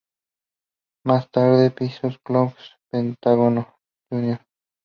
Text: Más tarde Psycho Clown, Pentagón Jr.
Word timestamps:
Más 1.05 1.29
tarde 1.29 1.69
Psycho 1.69 2.17
Clown, 2.23 2.53
Pentagón 2.89 3.63
Jr. 4.09 4.39